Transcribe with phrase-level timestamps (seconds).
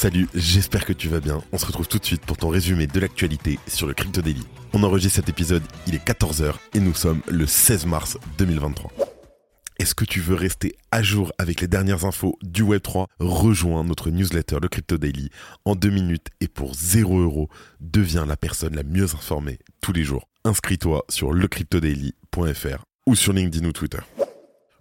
[0.00, 1.42] Salut, j'espère que tu vas bien.
[1.52, 4.46] On se retrouve tout de suite pour ton résumé de l'actualité sur le Crypto Daily.
[4.72, 8.90] On enregistre cet épisode, il est 14h et nous sommes le 16 mars 2023.
[9.78, 14.08] Est-ce que tu veux rester à jour avec les dernières infos du Web3 Rejoins notre
[14.08, 15.28] newsletter, le Crypto Daily,
[15.66, 20.04] en deux minutes et pour 0 euros, deviens la personne la mieux informée tous les
[20.04, 20.30] jours.
[20.46, 24.00] Inscris-toi sur lecryptodaily.fr ou sur LinkedIn ou Twitter.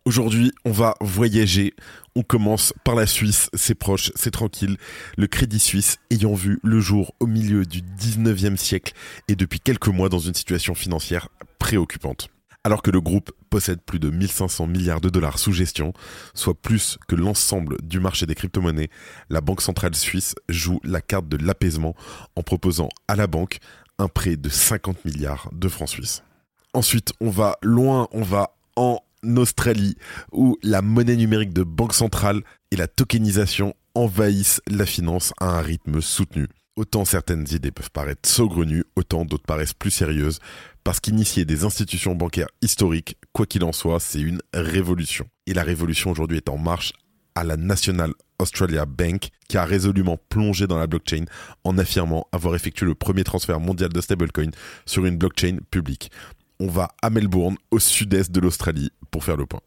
[0.09, 1.75] Aujourd'hui, on va voyager.
[2.15, 4.77] On commence par la Suisse, c'est proche, c'est tranquille.
[5.19, 8.93] Le Crédit Suisse ayant vu le jour au milieu du 19e siècle
[9.27, 12.29] et depuis quelques mois dans une situation financière préoccupante.
[12.63, 15.93] Alors que le groupe possède plus de 1500 milliards de dollars sous gestion,
[16.33, 18.89] soit plus que l'ensemble du marché des crypto-monnaies,
[19.29, 21.95] la Banque centrale suisse joue la carte de l'apaisement
[22.35, 23.59] en proposant à la banque
[23.99, 26.23] un prêt de 50 milliards de francs suisses.
[26.73, 29.03] Ensuite, on va loin, on va en
[29.38, 29.95] Australie,
[30.31, 35.62] où la monnaie numérique de banque centrale et la tokenisation envahissent la finance à un
[35.62, 36.48] rythme soutenu.
[36.75, 40.40] Autant certaines idées peuvent paraître saugrenues, autant d'autres paraissent plus sérieuses,
[40.84, 45.28] parce qu'initier des institutions bancaires historiques, quoi qu'il en soit, c'est une révolution.
[45.45, 46.94] Et la révolution aujourd'hui est en marche
[47.36, 51.25] à la National Australia Bank, qui a résolument plongé dans la blockchain
[51.66, 54.52] en affirmant avoir effectué le premier transfert mondial de stablecoin
[54.86, 56.12] sur une blockchain publique
[56.59, 59.61] on va à Melbourne, au sud-est de l'Australie, pour faire le point.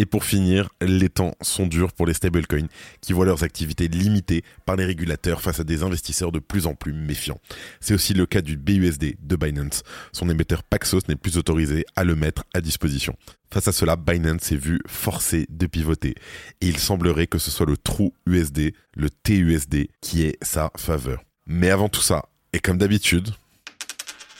[0.00, 2.68] Et pour finir, les temps sont durs pour les stablecoins
[3.00, 6.74] qui voient leurs activités limitées par les régulateurs face à des investisseurs de plus en
[6.74, 7.40] plus méfiants.
[7.80, 9.82] C'est aussi le cas du BUSD de Binance.
[10.12, 13.16] Son émetteur Paxos n'est plus autorisé à le mettre à disposition.
[13.52, 16.14] Face à cela, Binance s'est vu forcé de pivoter
[16.60, 21.24] et il semblerait que ce soit le True USD, le TUSD, qui est sa faveur.
[21.46, 23.30] Mais avant tout ça, et comme d'habitude,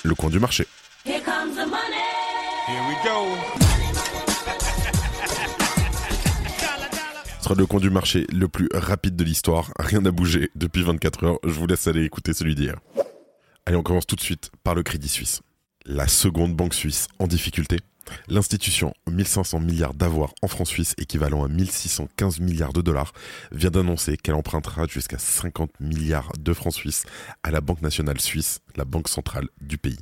[0.05, 0.67] le coin du marché.
[2.69, 3.68] Here we go.
[7.57, 9.73] Le coin du marché le plus rapide de l'histoire.
[9.79, 11.39] Rien n'a bougé depuis 24 heures.
[11.45, 12.77] Je vous laisse aller écouter celui d'hier.
[13.65, 15.41] Allez, on commence tout de suite par le Crédit Suisse.
[15.87, 17.79] La seconde banque suisse en difficulté.
[18.29, 23.13] L'institution, 1500 milliards d'avoirs en francs suisses, équivalent à 1615 milliards de dollars,
[23.51, 27.05] vient d'annoncer qu'elle empruntera jusqu'à 50 milliards de francs suisses
[27.43, 29.99] à la Banque nationale suisse, la banque centrale du pays.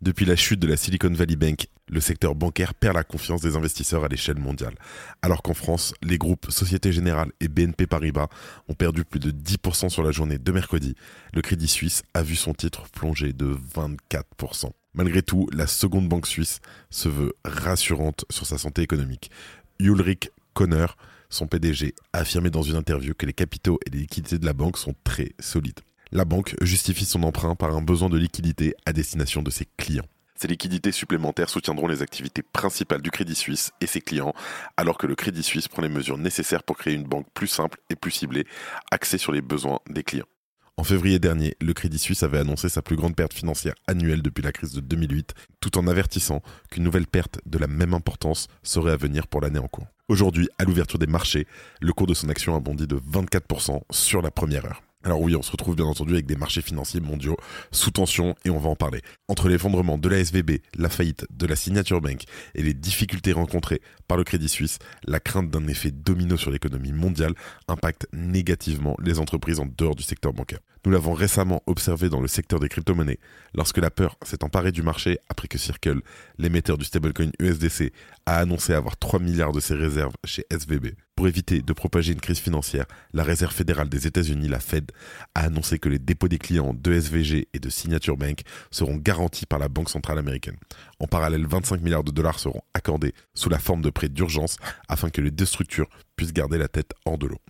[0.00, 3.56] Depuis la chute de la Silicon Valley Bank, le secteur bancaire perd la confiance des
[3.56, 4.76] investisseurs à l'échelle mondiale.
[5.22, 8.28] Alors qu'en France, les groupes Société Générale et BNP Paribas
[8.68, 10.94] ont perdu plus de 10% sur la journée de mercredi,
[11.34, 14.70] le Crédit Suisse a vu son titre plonger de 24%.
[14.94, 16.60] Malgré tout, la seconde banque suisse
[16.90, 19.32] se veut rassurante sur sa santé économique.
[19.80, 20.86] Ulrich Conner,
[21.28, 24.52] son PDG, a affirmé dans une interview que les capitaux et les liquidités de la
[24.52, 25.80] banque sont très solides
[26.12, 30.06] la banque justifie son emprunt par un besoin de liquidité à destination de ses clients.
[30.36, 34.34] Ces liquidités supplémentaires soutiendront les activités principales du Crédit Suisse et ses clients,
[34.76, 37.78] alors que le Crédit Suisse prend les mesures nécessaires pour créer une banque plus simple
[37.90, 38.46] et plus ciblée,
[38.92, 40.28] axée sur les besoins des clients.
[40.76, 44.42] En février dernier, le Crédit Suisse avait annoncé sa plus grande perte financière annuelle depuis
[44.42, 46.40] la crise de 2008, tout en avertissant
[46.70, 49.88] qu'une nouvelle perte de la même importance serait à venir pour l'année en cours.
[50.06, 51.48] Aujourd'hui, à l'ouverture des marchés,
[51.80, 54.82] le cours de son action a bondi de 24% sur la première heure.
[55.04, 57.36] Alors oui, on se retrouve bien entendu avec des marchés financiers mondiaux
[57.70, 59.00] sous tension et on va en parler.
[59.28, 62.24] Entre l'effondrement de la SVB, la faillite de la Signature Bank
[62.56, 66.92] et les difficultés rencontrées par le Crédit Suisse, la crainte d'un effet domino sur l'économie
[66.92, 67.34] mondiale
[67.68, 70.58] impacte négativement les entreprises en dehors du secteur bancaire.
[70.84, 73.20] Nous l'avons récemment observé dans le secteur des crypto-monnaies,
[73.54, 76.00] lorsque la peur s'est emparée du marché après que Circle,
[76.38, 77.92] l'émetteur du stablecoin USDC,
[78.26, 80.88] a annoncé avoir 3 milliards de ses réserves chez SVB.
[81.18, 84.92] Pour éviter de propager une crise financière, la Réserve fédérale des États-Unis, la Fed,
[85.34, 89.44] a annoncé que les dépôts des clients de SVG et de Signature Bank seront garantis
[89.44, 90.54] par la Banque centrale américaine.
[91.00, 95.10] En parallèle, 25 milliards de dollars seront accordés sous la forme de prêts d'urgence afin
[95.10, 97.40] que les deux structures puissent garder la tête hors de l'eau.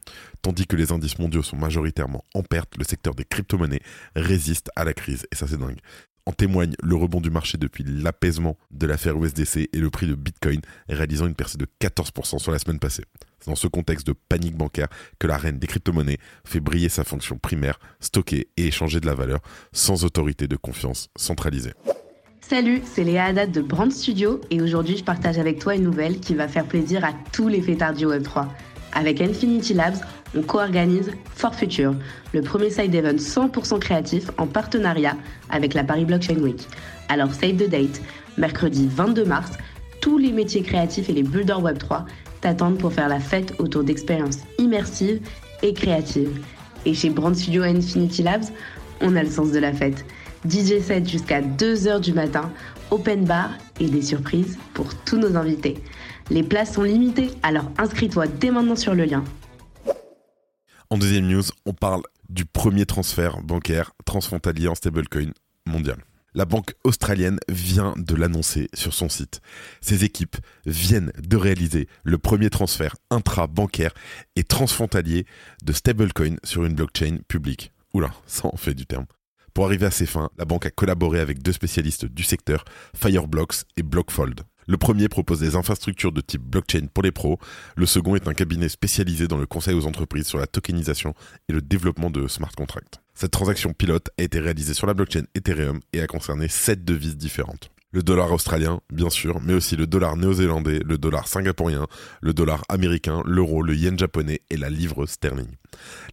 [0.40, 3.82] Tandis que les indices mondiaux sont majoritairement en perte, le secteur des crypto-monnaies
[4.16, 5.26] résiste à la crise.
[5.31, 5.81] Et ça, c'est dingue.
[6.25, 10.14] En témoigne le rebond du marché depuis l'apaisement de l'affaire USDC et le prix de
[10.14, 13.04] Bitcoin réalisant une percée de 14% sur la semaine passée.
[13.40, 14.88] C'est dans ce contexte de panique bancaire
[15.19, 19.14] que la reine des crypto-monnaies fait briller sa fonction primaire, stocker et échanger de la
[19.14, 19.40] valeur
[19.73, 21.73] sans autorité de confiance centralisée.
[22.40, 26.19] Salut, c'est Léa Haddad de Brand Studio et aujourd'hui je partage avec toi une nouvelle
[26.19, 28.46] qui va faire plaisir à tous les fêtards du Web3.
[28.94, 29.99] Avec Infinity Labs,
[30.35, 31.94] on co-organise For Future,
[32.32, 35.17] le premier side event 100% créatif en partenariat
[35.50, 36.67] avec la Paris Blockchain Week.
[37.08, 38.00] Alors save the date,
[38.38, 39.52] mercredi 22 mars,
[40.00, 42.05] tous les métiers créatifs et les builders Web3
[42.40, 45.20] t'attendent pour faire la fête autour d'expériences immersives
[45.62, 46.40] et créatives.
[46.85, 48.44] Et chez Brand Studio Infinity Labs,
[49.00, 50.05] on a le sens de la fête.
[50.49, 52.52] DJ set jusqu'à 2h du matin,
[52.90, 53.50] open bar
[53.81, 55.82] et des surprises pour tous nos invités.
[56.31, 59.25] Les places sont limitées, alors inscris-toi dès maintenant sur le lien.
[60.90, 65.32] En deuxième news, on parle du premier transfert bancaire transfrontalier en stablecoin
[65.67, 65.99] mondial.
[66.34, 69.40] La banque australienne vient de l'annoncer sur son site.
[69.80, 70.36] Ses équipes
[70.66, 73.94] viennent de réaliser le premier transfert intra-bancaire
[74.36, 75.26] et transfrontalier
[75.64, 77.72] de stablecoin sur une blockchain publique.
[77.94, 79.06] Oula, ça en fait du terme.
[79.54, 82.64] Pour arriver à ses fins, la banque a collaboré avec deux spécialistes du secteur,
[82.94, 84.42] Fireblocks et Blockfold.
[84.69, 87.38] Le premier propose des infrastructures de type blockchain pour les pros.
[87.75, 91.14] Le second est un cabinet spécialisé dans le conseil aux entreprises sur la tokenisation
[91.48, 93.00] et le développement de smart contracts.
[93.20, 97.16] Cette transaction pilote a été réalisée sur la blockchain Ethereum et a concerné 7 devises
[97.16, 97.68] différentes.
[97.90, 101.88] Le dollar australien, bien sûr, mais aussi le dollar néo-zélandais, le dollar singapourien,
[102.20, 105.48] le dollar américain, l'euro, le yen japonais et la livre sterling.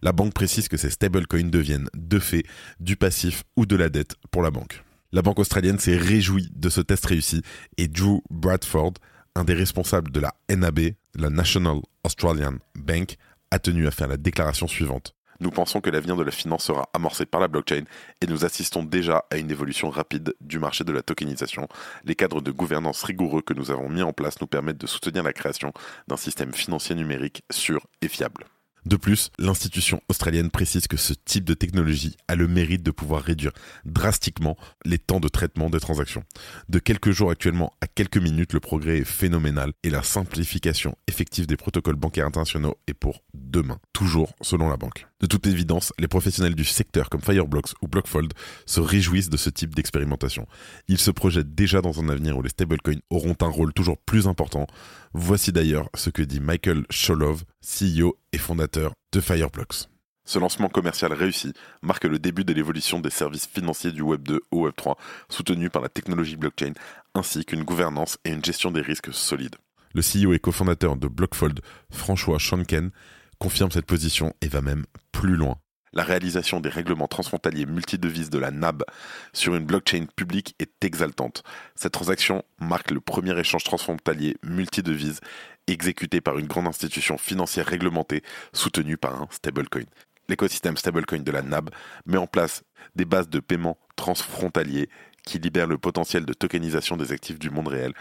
[0.02, 2.42] La banque précise que ces stablecoins deviennent de fait
[2.80, 4.82] du passif ou de la dette pour la banque.
[5.12, 7.40] La banque australienne s'est réjouie de ce test réussi
[7.76, 8.94] et Drew Bradford,
[9.36, 10.80] un des responsables de la NAB,
[11.14, 13.16] la National Australian Bank,
[13.52, 15.15] a tenu à faire la déclaration suivante.
[15.40, 17.84] Nous pensons que l'avenir de la finance sera amorcé par la blockchain
[18.20, 21.68] et nous assistons déjà à une évolution rapide du marché de la tokenisation.
[22.04, 25.22] Les cadres de gouvernance rigoureux que nous avons mis en place nous permettent de soutenir
[25.22, 25.72] la création
[26.08, 28.44] d'un système financier numérique sûr et fiable.
[28.86, 33.20] De plus, l'institution australienne précise que ce type de technologie a le mérite de pouvoir
[33.20, 33.50] réduire
[33.84, 36.22] drastiquement les temps de traitement des transactions.
[36.68, 41.48] De quelques jours actuellement à quelques minutes, le progrès est phénoménal et la simplification effective
[41.48, 45.08] des protocoles bancaires internationaux est pour demain, toujours selon la banque.
[45.18, 48.34] De toute évidence, les professionnels du secteur comme Fireblocks ou Blockfold
[48.66, 50.46] se réjouissent de ce type d'expérimentation.
[50.86, 54.28] Ils se projettent déjà dans un avenir où les stablecoins auront un rôle toujours plus
[54.28, 54.68] important.
[55.14, 59.88] Voici d'ailleurs ce que dit Michael Sholov, CEO et fondateur de Fireblocks.
[60.24, 61.52] Ce lancement commercial réussi
[61.82, 65.70] marque le début de l'évolution des services financiers du Web 2 au Web 3, soutenus
[65.70, 66.72] par la technologie blockchain,
[67.14, 69.54] ainsi qu'une gouvernance et une gestion des risques solides.
[69.94, 72.90] Le CEO et cofondateur de Blockfold, François Schonken,
[73.38, 75.58] confirme cette position et va même plus loin.
[75.92, 78.82] La réalisation des règlements transfrontaliers multidevises de la NAB
[79.32, 81.42] sur une blockchain publique est exaltante.
[81.74, 85.20] Cette transaction marque le premier échange transfrontalier multidevises
[85.66, 88.22] exécuté par une grande institution financière réglementée
[88.52, 89.84] soutenue par un stablecoin.
[90.28, 91.70] L'écosystème stablecoin de la NAB
[92.04, 92.62] met en place
[92.94, 94.88] des bases de paiement transfrontaliers
[95.24, 97.92] qui libèrent le potentiel de tokenisation des actifs du monde réel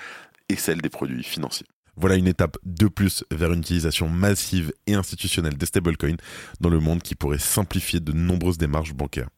[0.49, 1.67] et celle des produits financiers.
[1.97, 6.17] Voilà une étape de plus vers une utilisation massive et institutionnelle des stablecoins
[6.59, 9.29] dans le monde qui pourrait simplifier de nombreuses démarches bancaires.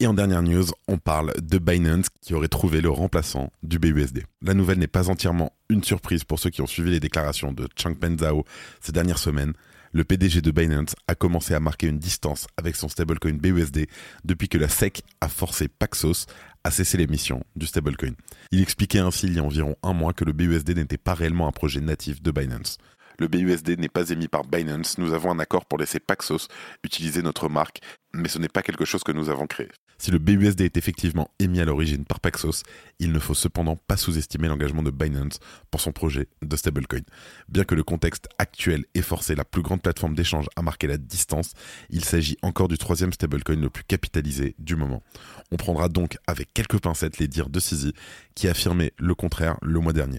[0.00, 4.22] Et en dernière news, on parle de Binance qui aurait trouvé le remplaçant du BUSD.
[4.42, 7.66] La nouvelle n'est pas entièrement une surprise pour ceux qui ont suivi les déclarations de
[7.76, 8.44] Changpeng Zhao
[8.80, 9.54] ces dernières semaines.
[9.90, 13.88] Le PDG de Binance a commencé à marquer une distance avec son stablecoin BUSD
[14.24, 16.26] depuis que la SEC a forcé Paxos
[16.62, 18.12] à cesser l'émission du stablecoin.
[18.52, 21.48] Il expliquait ainsi il y a environ un mois que le BUSD n'était pas réellement
[21.48, 22.78] un projet natif de Binance.
[23.18, 26.46] Le BUSD n'est pas émis par Binance, nous avons un accord pour laisser Paxos
[26.84, 27.80] utiliser notre marque,
[28.14, 29.66] mais ce n'est pas quelque chose que nous avons créé.
[30.00, 32.62] Si le BUSD est effectivement émis à l'origine par Paxos,
[33.00, 35.40] il ne faut cependant pas sous-estimer l'engagement de Binance
[35.72, 37.02] pour son projet de stablecoin.
[37.48, 40.98] Bien que le contexte actuel ait forcé la plus grande plateforme d'échange à marquer la
[40.98, 41.52] distance,
[41.90, 45.02] il s'agit encore du troisième stablecoin le plus capitalisé du moment.
[45.50, 47.92] On prendra donc avec quelques pincettes les dires de Sisi
[48.36, 50.18] qui affirmait le contraire le mois dernier.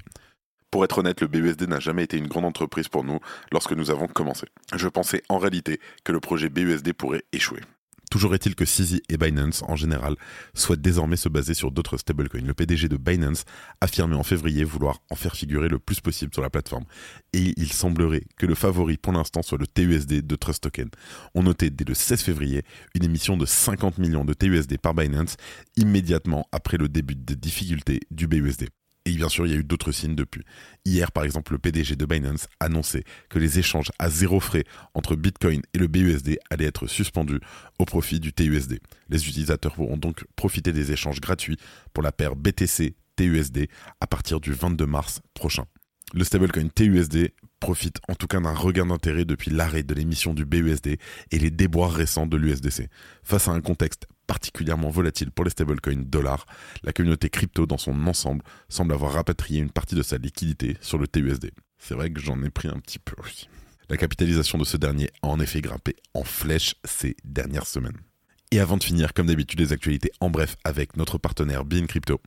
[0.71, 3.19] Pour être honnête, le BUSD n'a jamais été une grande entreprise pour nous
[3.51, 4.45] lorsque nous avons commencé.
[4.75, 7.61] Je pensais en réalité que le projet BUSD pourrait échouer.
[8.09, 10.15] Toujours est-il que CZ et Binance, en général,
[10.55, 12.41] souhaitent désormais se baser sur d'autres stablecoins.
[12.41, 13.45] Le PDG de Binance
[13.81, 16.85] affirmait en février vouloir en faire figurer le plus possible sur la plateforme.
[17.33, 20.89] Et il semblerait que le favori pour l'instant soit le TUSD de Trust Token.
[21.35, 22.63] On notait dès le 16 février
[22.95, 25.37] une émission de 50 millions de TUSD par Binance
[25.75, 28.69] immédiatement après le début des difficultés du BUSD.
[29.05, 30.43] Et bien sûr, il y a eu d'autres signes depuis.
[30.85, 35.15] Hier, par exemple, le PDG de Binance annonçait que les échanges à zéro frais entre
[35.15, 37.39] Bitcoin et le BUSD allaient être suspendus
[37.79, 38.79] au profit du TUSD.
[39.09, 41.57] Les utilisateurs pourront donc profiter des échanges gratuits
[41.93, 43.69] pour la paire BTC-TUSD
[44.01, 45.65] à partir du 22 mars prochain.
[46.13, 50.43] Le stablecoin TUSD profite en tout cas d'un regain d'intérêt depuis l'arrêt de l'émission du
[50.43, 50.97] BUSD
[51.31, 52.89] et les déboires récents de l'USDC.
[53.23, 56.47] Face à un contexte particulièrement volatile pour les stablecoins dollars,
[56.83, 60.97] la communauté crypto dans son ensemble semble avoir rapatrié une partie de sa liquidité sur
[60.97, 61.51] le TUSD.
[61.77, 63.15] C'est vrai que j'en ai pris un petit peu.
[63.89, 67.97] La capitalisation de ce dernier a en effet grimpé en flèche ces dernières semaines.
[68.51, 72.19] Et avant de finir, comme d'habitude, les actualités en bref avec notre partenaire Bean Crypto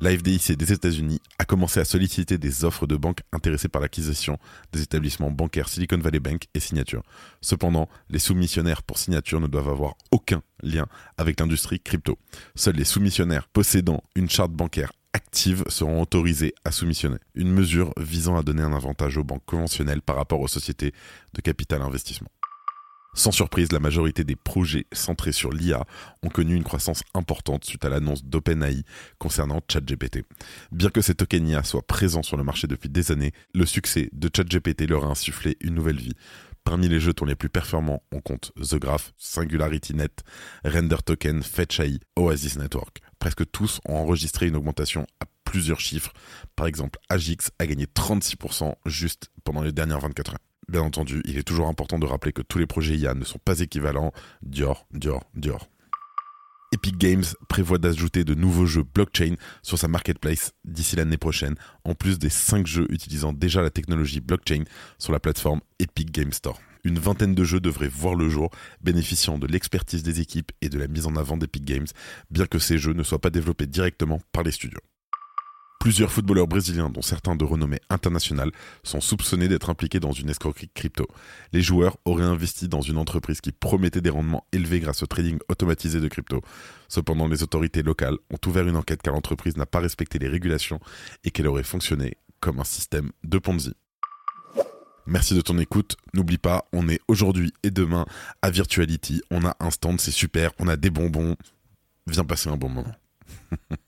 [0.00, 4.38] la FDIC des États-Unis a commencé à solliciter des offres de banques intéressées par l'acquisition
[4.72, 7.02] des établissements bancaires Silicon Valley Bank et Signature.
[7.40, 10.86] Cependant, les soumissionnaires pour Signature ne doivent avoir aucun lien
[11.16, 12.18] avec l'industrie crypto.
[12.54, 17.16] Seuls les soumissionnaires possédant une charte bancaire active seront autorisés à soumissionner.
[17.34, 20.92] Une mesure visant à donner un avantage aux banques conventionnelles par rapport aux sociétés
[21.34, 22.28] de capital investissement.
[23.14, 25.84] Sans surprise, la majorité des projets centrés sur l'IA
[26.22, 28.84] ont connu une croissance importante suite à l'annonce d'OpenAI
[29.18, 30.24] concernant ChatGPT.
[30.70, 34.08] Bien que ces tokens IA soient présents sur le marché depuis des années, le succès
[34.12, 36.14] de ChatGPT leur a insufflé une nouvelle vie.
[36.64, 40.22] Parmi les jetons les plus performants, on compte The Graph, SingularityNet,
[40.64, 43.00] Render Token, FetchAI, Oasis Network.
[43.18, 46.12] Presque tous ont enregistré une augmentation à plusieurs chiffres.
[46.56, 50.47] Par exemple, Agix a gagné 36% juste pendant les dernières 24 heures.
[50.68, 53.38] Bien entendu, il est toujours important de rappeler que tous les projets IA ne sont
[53.38, 54.12] pas équivalents.
[54.42, 55.66] Dior, Dior, Dior.
[56.72, 61.94] Epic Games prévoit d'ajouter de nouveaux jeux blockchain sur sa marketplace d'ici l'année prochaine, en
[61.94, 64.64] plus des 5 jeux utilisant déjà la technologie blockchain
[64.98, 66.60] sur la plateforme Epic Game Store.
[66.84, 68.50] Une vingtaine de jeux devraient voir le jour,
[68.82, 71.86] bénéficiant de l'expertise des équipes et de la mise en avant d'Epic Games,
[72.30, 74.80] bien que ces jeux ne soient pas développés directement par les studios.
[75.78, 78.50] Plusieurs footballeurs brésiliens, dont certains de renommée internationale,
[78.82, 81.06] sont soupçonnés d'être impliqués dans une escroquerie crypto.
[81.52, 85.38] Les joueurs auraient investi dans une entreprise qui promettait des rendements élevés grâce au trading
[85.48, 86.42] automatisé de crypto.
[86.88, 90.80] Cependant, les autorités locales ont ouvert une enquête car l'entreprise n'a pas respecté les régulations
[91.22, 93.74] et qu'elle aurait fonctionné comme un système de Ponzi.
[95.06, 95.96] Merci de ton écoute.
[96.12, 98.04] N'oublie pas, on est aujourd'hui et demain
[98.42, 99.22] à Virtuality.
[99.30, 100.50] On a un stand, c'est super.
[100.58, 101.36] On a des bonbons.
[102.06, 102.94] Viens passer un bon moment.